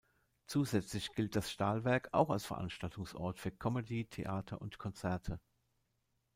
Zusätzlich 0.47 1.13
gilt 1.13 1.35
das 1.35 1.51
Stahlwerk 1.51 2.09
auch 2.11 2.31
als 2.31 2.43
Veranstaltungsort 2.43 3.37
für 3.37 3.51
Comedy, 3.51 4.05
Theater 4.05 4.59
und 4.59 4.79
Konzerte. 4.79 5.39